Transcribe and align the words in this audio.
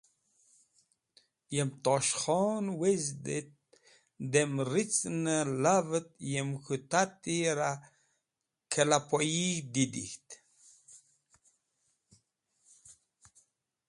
Yem 1.55 1.69
Tosh 1.83 2.13
Khon 2.21 2.65
wezdi 2.79 3.33
et 3.39 3.49
adem 4.23 4.53
ricn 4.71 5.21
lav 5.63 5.87
et 5.99 6.11
yem 6.31 6.49
k̃hũ 6.63 6.77
tati 6.91 7.37
ra 7.57 7.71
kẽlapoy 8.71 9.31
didig̃hd. 9.73 10.29